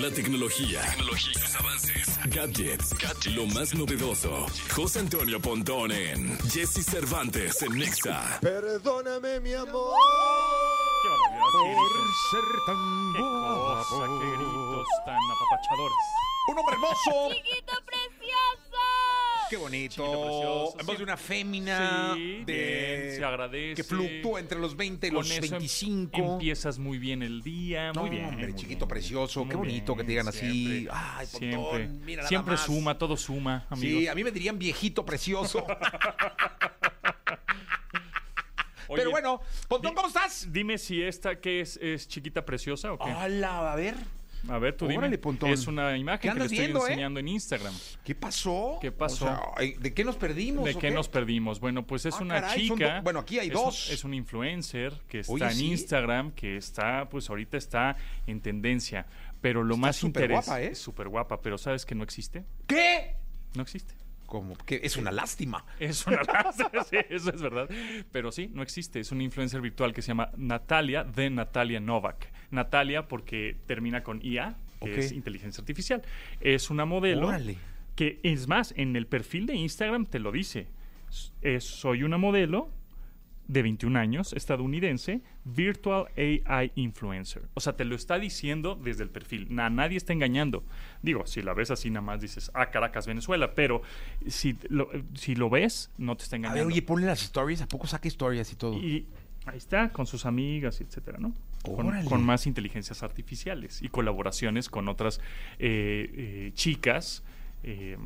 [0.00, 4.46] La tecnología, tecnología, sus avances, gadgets, lo más novedoso.
[4.74, 8.38] José Antonio Pontón en Jesse Cervantes en Nexa.
[8.40, 9.94] Perdóname, mi amor.
[11.52, 11.70] Por
[12.30, 16.04] ser tan Qué cosa, qué gritos tan apapachadores.
[16.48, 17.30] Un hombre hermoso.
[19.50, 20.68] Qué bonito.
[20.72, 22.12] Chiquito de una fémina.
[22.14, 22.52] Sí, de...
[22.52, 23.74] bien, se agradece.
[23.74, 26.32] Que fluctúa entre los 20 y Con los eso em- 25.
[26.34, 28.24] Empiezas muy bien el día, No, muy bien.
[28.26, 28.88] hombre, muy chiquito bien.
[28.88, 30.86] precioso, qué bonito que te digan así.
[30.90, 32.64] Ay, Pontón, siempre, mira nada siempre más.
[32.64, 34.00] suma, todo suma, amigos.
[34.02, 35.64] Sí, a mí me dirían viejito precioso.
[38.86, 40.46] Oye, Pero bueno, Pontón, ¿cómo estás?
[40.52, 43.10] Dime si esta que es, es chiquita preciosa o qué.
[43.12, 43.94] Hola, a ver.
[44.48, 45.16] A ver, tú dime.
[45.18, 45.50] Pontón.
[45.50, 46.90] Es una imagen ¿Qué que le estoy viendo, eh?
[46.90, 47.72] enseñando en Instagram.
[48.04, 48.78] ¿Qué pasó?
[48.80, 49.24] ¿Qué pasó?
[49.24, 50.64] O sea, ay, ¿De qué nos perdimos?
[50.64, 51.60] ¿De qué nos perdimos?
[51.60, 53.00] Bueno, pues es Ah, una caray, chica.
[53.02, 53.90] bueno, aquí hay es un- dos.
[53.90, 55.66] es un influencer que está Oye, en sí.
[55.70, 59.06] Instagram, que está, pues ahorita está en tendencia.
[59.40, 60.46] Pero lo más interesante.
[60.50, 60.74] guapa, ¿eh?
[60.74, 62.44] Súper guapa, pero ¿sabes que no existe?
[62.66, 63.16] ¿Qué?
[63.54, 63.94] No existe.
[64.26, 65.64] Como que es una lástima.
[65.78, 67.68] Es una lástima, sí, eso es verdad.
[68.10, 69.00] Pero sí, no existe.
[69.00, 72.32] Es una influencer virtual que se llama Natalia de Natalia Novak.
[72.50, 76.02] Natalia porque termina con IA, que es inteligencia artificial.
[76.40, 77.56] Es una modelo Órale.
[77.96, 80.66] que, es más, en el perfil de Instagram te lo dice.
[81.42, 82.70] Es, soy una modelo
[83.46, 87.42] de 21 años, estadounidense, Virtual AI Influencer.
[87.54, 89.46] O sea, te lo está diciendo desde el perfil.
[89.50, 90.64] Na- nadie está engañando.
[91.02, 93.82] Digo, si la ves así nada más dices, ah, Caracas, Venezuela, pero
[94.26, 96.72] si lo, si lo ves, no te está A ver, engañando.
[96.72, 97.60] oye, ponle las stories.
[97.60, 98.74] ¿A poco saca historias y todo?
[98.78, 99.06] y
[99.46, 101.34] ahí está, con sus amigas, etcétera, ¿no?
[101.64, 105.18] Con, con más inteligencias artificiales y colaboraciones con otras
[105.58, 107.22] eh, eh, chicas
[107.62, 107.96] eh,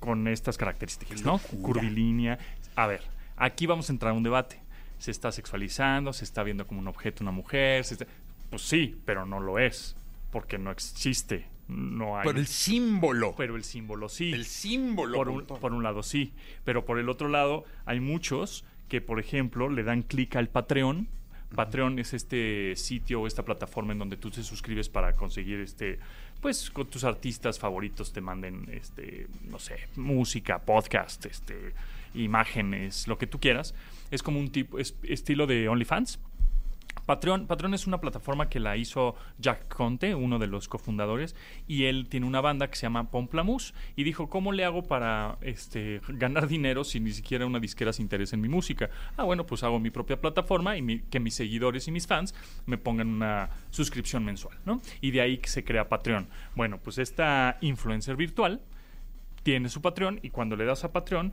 [0.00, 1.38] con estas características, ¿no?
[1.38, 2.38] Curvilínea.
[2.76, 3.00] A ver,
[3.36, 4.60] aquí vamos a entrar a un debate.
[4.98, 7.84] Se está sexualizando, se está viendo como un objeto una mujer.
[7.84, 8.06] se está-
[8.50, 9.96] Pues sí, pero no lo es,
[10.30, 11.46] porque no existe.
[11.68, 12.26] No hay.
[12.26, 13.34] Pero el símbolo.
[13.36, 15.16] pero el símbolo sí el símbolo.
[15.16, 16.32] por un, por un lado sí,
[16.64, 21.08] pero por el otro lado hay muchos que, por ejemplo, le dan clic al Patreon.
[21.54, 25.98] Patreon es este sitio o esta plataforma en donde tú te suscribes para conseguir este
[26.40, 31.72] pues con tus artistas favoritos te manden este no sé música podcast este
[32.14, 33.74] imágenes lo que tú quieras.
[34.10, 36.18] Es como un tipo es estilo de OnlyFans
[37.04, 41.36] Patreon, es una plataforma que la hizo Jack Conte, uno de los cofundadores,
[41.68, 45.38] y él tiene una banda que se llama Pomplamoose y dijo, ¿cómo le hago para
[45.40, 48.90] este, ganar dinero si ni siquiera una disquera se interesa en mi música?
[49.16, 52.34] Ah, bueno, pues hago mi propia plataforma y que mis seguidores y mis fans
[52.66, 54.80] me pongan una suscripción mensual, ¿no?
[55.00, 56.28] Y de ahí que se crea Patreon.
[56.54, 58.60] Bueno, pues esta influencer virtual
[59.42, 61.32] tiene su Patreon y cuando le das a Patreon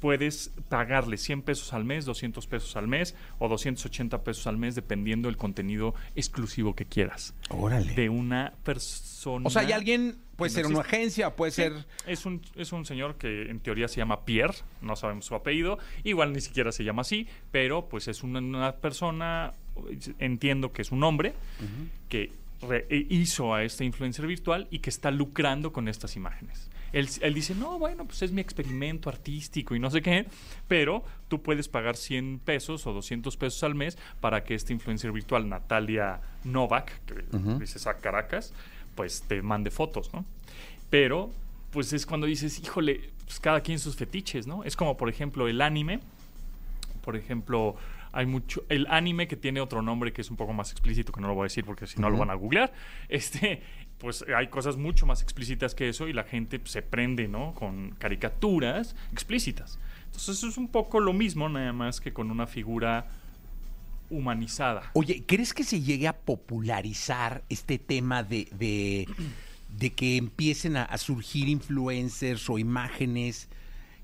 [0.00, 4.74] puedes pagarle 100 pesos al mes, 200 pesos al mes o 280 pesos al mes
[4.74, 7.94] dependiendo del contenido exclusivo que quieras Órale.
[7.94, 9.46] de una persona.
[9.46, 11.72] O sea, hay alguien, puede ser no una agencia, puede Sí, ser.
[12.06, 15.78] Es un, es un señor que en teoría se llama Pierre, no sabemos su apellido,
[16.02, 19.52] igual ni siquiera se llama así, pero pues es una, una persona,
[20.18, 21.34] entiendo que es un hombre,
[22.08, 26.70] que re- hizo a esta influencer virtual y que está lucrando con estas imágenes.
[26.92, 30.26] Él, él dice, no, bueno, pues es mi experimento artístico y no sé qué,
[30.68, 35.12] pero tú puedes pagar 100 pesos o 200 pesos al mes para que esta influencer
[35.12, 38.52] virtual, Natalia Novak, que dices a Caracas,
[38.94, 40.24] pues te mande fotos, ¿no?
[40.90, 41.30] Pero,
[41.70, 44.64] pues es cuando dices, híjole, pues cada quien sus fetiches, ¿no?
[44.64, 46.00] Es como, por ejemplo, el anime.
[47.02, 47.76] Por ejemplo,
[48.12, 48.64] hay mucho.
[48.68, 51.34] El anime que tiene otro nombre que es un poco más explícito, que no lo
[51.34, 52.72] voy a decir porque si no lo van a googlear.
[53.08, 53.62] Este,
[53.98, 57.54] pues hay cosas mucho más explícitas que eso y la gente pues, se prende, ¿no?
[57.54, 59.78] Con caricaturas explícitas.
[60.06, 63.08] Entonces, eso es un poco lo mismo, nada más que con una figura
[64.08, 64.90] humanizada.
[64.94, 69.06] Oye, ¿crees que se llegue a popularizar este tema de, de,
[69.76, 73.48] de que empiecen a, a surgir influencers o imágenes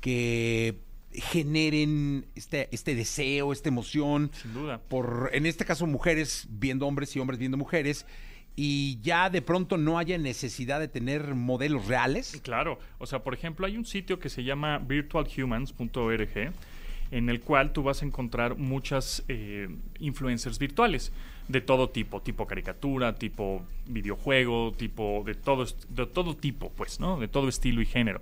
[0.00, 0.78] que
[1.12, 4.30] generen este, este deseo, esta emoción?
[4.40, 4.80] Sin duda.
[4.88, 8.06] Por, en este caso, mujeres viendo hombres y hombres viendo mujeres.
[8.56, 12.40] Y ya de pronto no haya necesidad de tener modelos reales.
[12.42, 16.52] Claro, o sea, por ejemplo, hay un sitio que se llama virtualhumans.org
[17.10, 19.68] en el cual tú vas a encontrar muchas eh,
[19.98, 21.12] influencers virtuales
[21.48, 27.18] de todo tipo, tipo caricatura, tipo videojuego, tipo de todo, de todo tipo, pues, ¿no?
[27.18, 28.20] De todo estilo y género.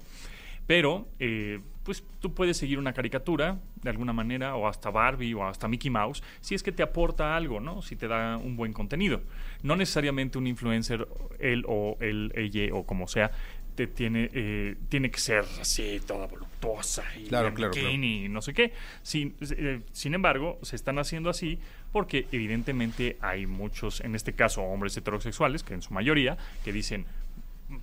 [0.66, 5.47] Pero, eh, pues tú puedes seguir una caricatura de alguna manera, o hasta Barbie, o
[5.47, 7.81] hasta Mickey Mouse, si es que te aporta algo, ¿no?
[7.81, 9.23] Si te da un buen contenido.
[9.62, 11.06] No necesariamente un influencer,
[11.38, 13.31] él o él, ella, o como sea,
[13.77, 18.43] te tiene, eh, tiene que ser así, toda voluptuosa y Claro, claro, bikini y no
[18.43, 18.73] sé qué.
[19.03, 21.61] Sin, eh, sin embargo, se están haciendo así
[21.93, 27.06] porque evidentemente hay muchos, en este caso hombres heterosexuales, que en su mayoría, que dicen,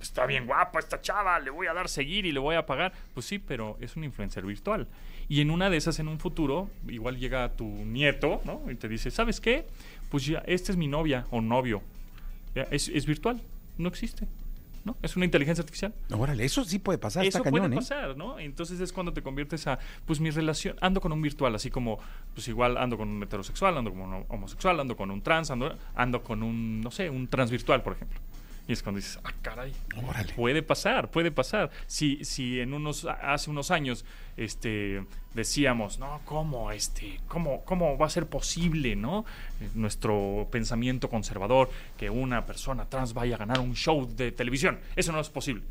[0.00, 2.92] está bien guapa esta chava, le voy a dar seguir y le voy a pagar.
[3.12, 4.88] Pues sí, pero es un influencer virtual.
[5.28, 8.62] Y en una de esas, en un futuro, igual llega tu nieto, ¿no?
[8.70, 9.66] Y te dice, ¿sabes qué?
[10.10, 11.82] Pues ya, esta es mi novia o novio.
[12.54, 13.40] Ya, Es, es virtual,
[13.78, 14.26] no existe.
[14.84, 14.96] ¿no?
[15.02, 15.94] Es una inteligencia artificial.
[16.12, 17.78] Órale, eso sí puede pasar, Eso está cañón, puede ¿eh?
[17.78, 18.38] pasar, ¿no?
[18.38, 21.98] Entonces es cuando te conviertes a, pues mi relación, ando con un virtual, así como,
[22.34, 25.74] pues igual ando con un heterosexual, ando con un homosexual, ando con un trans, ando,
[25.94, 28.20] ando con un, no sé, un transvirtual, por ejemplo.
[28.66, 29.74] Y es cuando dices, ah, caray,
[30.08, 30.32] Órale.
[30.32, 31.70] puede pasar, puede pasar.
[31.86, 34.06] Si, si en unos, hace unos años,
[34.38, 39.26] este, decíamos, no, ¿cómo, este, cómo, cómo va a ser posible, no?
[39.60, 44.80] Eh, Nuestro pensamiento conservador, que una persona trans vaya a ganar un show de televisión.
[44.96, 45.62] Eso no es posible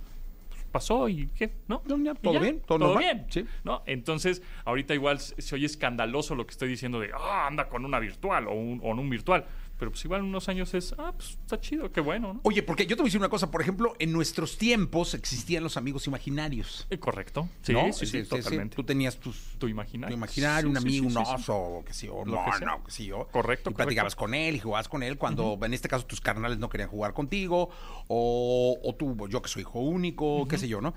[0.50, 1.82] Pues pasó y qué, ¿no?
[1.86, 3.46] No, ya, todo bien, todo normal, bien, sí.
[3.64, 3.82] ¿no?
[3.88, 7.86] Entonces, ahorita igual se se oye escandaloso lo que estoy diciendo de, ah, anda con
[7.86, 9.46] una virtual o un, o en un virtual.
[9.84, 12.40] Pero pues igual en unos años es, ah, pues está chido, qué bueno, ¿no?
[12.44, 15.62] Oye, porque yo te voy a decir una cosa, por ejemplo, en nuestros tiempos existían
[15.62, 16.88] los amigos imaginarios.
[16.90, 17.50] Eh, correcto.
[17.64, 17.92] Sí, ¿no?
[17.92, 18.78] sí, sí, totalmente.
[18.78, 20.16] Tú tenías tus Tu imaginario.
[20.16, 22.32] tu imaginario, un Sí, amigo, un oso, o qué sé yo, no,
[22.62, 23.28] no, qué sé yo.
[23.30, 24.34] Correcto, Y platicabas correcto.
[24.34, 27.14] con él y jugabas con él cuando, en este caso, tus carnales no querían jugar
[27.14, 27.70] contigo,
[28.08, 30.94] o, o tú, yo que soy hijo único, qué sé yo, ¿no?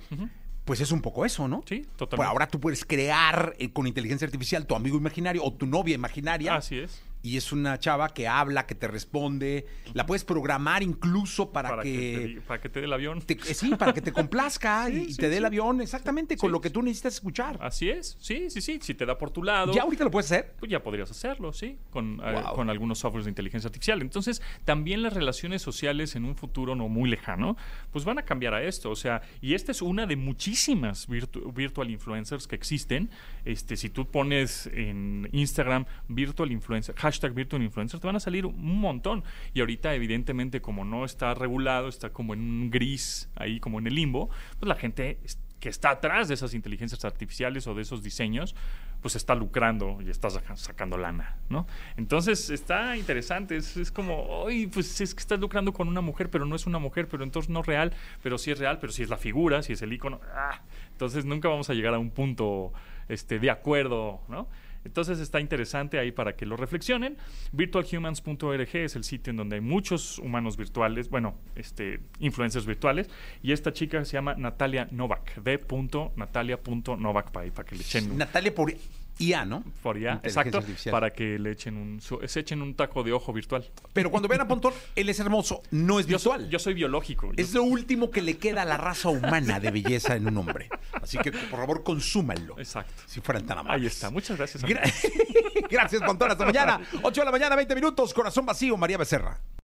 [0.64, 1.62] Pues es un poco eso, ¿no?
[1.68, 2.28] Sí, Pues totalmente.
[2.30, 6.56] ahora tú puedes crear eh, con inteligencia artificial tu amigo imaginario o tu novia imaginaria.
[6.56, 7.02] Así es.
[7.26, 9.66] Y es una chava que habla, que te responde.
[9.94, 12.40] La puedes programar incluso para, Para que, te, que.
[12.42, 13.20] para que te dé el avión.
[13.20, 16.36] te- eh, sí, para que te complazca Sí, y, sí, te dé el avión exactamente
[16.36, 17.58] con lo que tú necesitas escuchar.
[17.60, 18.16] Así es.
[18.20, 18.78] Sí, sí, sí.
[18.80, 19.72] Si te da por tu lado.
[19.74, 20.54] ¿Ya ahorita lo puedes hacer?
[20.60, 24.00] pues ya podrías hacerlo, sí, con, eh, con algunos softwares de inteligencia artificial.
[24.02, 27.56] Entonces, también las relaciones sociales en un futuro no muy lejano,
[27.90, 28.88] pues van a cambiar a esto.
[28.90, 33.10] O sea, y esta es una de muchísimas virtu- virtual influencers que existen.
[33.44, 38.46] Este, si tú pones en Instagram virtual influencer, hashtag virtual influencer, te van a salir
[38.46, 39.24] un montón.
[39.54, 43.86] Y ahorita, evidentemente, como no está regulado, está como en un gris, ahí como en
[43.86, 44.28] el limbo,
[44.58, 45.18] pues la gente
[45.60, 48.54] que está atrás de esas inteligencias artificiales o de esos diseños,
[49.00, 51.66] pues está lucrando y está saca- sacando lana, ¿no?
[51.96, 56.28] Entonces está interesante, es, es como, oye, pues es que estás lucrando con una mujer,
[56.28, 57.92] pero no es una mujer, pero entonces no es real,
[58.22, 60.60] pero sí es real, pero sí es la figura, sí es el icono, ah,
[60.92, 62.72] entonces nunca vamos a llegar a un punto
[63.08, 64.48] este, de acuerdo, ¿no?
[64.86, 67.16] Entonces está interesante ahí para que lo reflexionen.
[67.52, 73.08] Virtualhumans.org es el sitio en donde hay muchos humanos virtuales, bueno, este, influencers virtuales.
[73.42, 78.72] Y esta chica se llama Natalia Novak, d.natalia.novak para, que le echen Natalia por
[79.18, 79.62] IA, ¿no?
[79.82, 80.92] por Inteligencia exacto, artificial.
[80.92, 83.64] para que le echen un, se echen un taco de ojo virtual.
[83.92, 86.50] Pero cuando vean a Pontón, él es hermoso, no es Yo, soy- virtual.
[86.50, 87.32] yo soy biológico.
[87.32, 90.36] yo es lo último que le queda a la raza humana de belleza en un
[90.38, 90.68] hombre.
[90.92, 92.58] Así que, por favor, consúmanlo.
[92.58, 92.92] Exacto.
[93.06, 93.80] Si fueran tan amables.
[93.80, 94.10] Ahí está.
[94.10, 94.62] Muchas gracias.
[94.64, 94.82] Gra-.
[95.70, 96.30] Gracias, Pontón.
[96.30, 96.80] Hasta mañana.
[97.02, 98.12] 8 de la mañana, 20 minutos.
[98.14, 99.38] Corazón vacío, María Becerra.